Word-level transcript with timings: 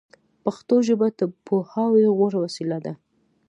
پښتو 0.43 0.75
ژبه 0.87 1.07
د 1.19 1.21
پوهاوي 1.45 2.05
غوره 2.17 2.37
وسیله 2.45 2.77
ده 2.85 2.93